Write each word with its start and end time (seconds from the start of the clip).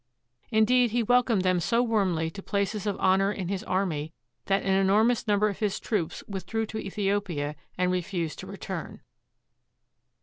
Indeed, 0.49 0.89
he 0.89 1.03
welcomed 1.03 1.43
them 1.43 1.59
so 1.59 1.83
warmly 1.83 2.31
to 2.31 2.41
places 2.41 2.87
of 2.87 2.99
honor 2.99 3.31
in 3.31 3.49
his 3.49 3.63
army 3.65 4.11
that 4.47 4.63
an 4.63 4.73
enormous 4.73 5.27
number 5.27 5.47
of 5.47 5.59
his 5.59 5.79
troops 5.79 6.23
withdrew 6.27 6.65
to 6.65 6.79
Ethiopia 6.79 7.55
and 7.77 7.91
refused 7.91 8.39
to 8.39 8.47
return. 8.47 9.01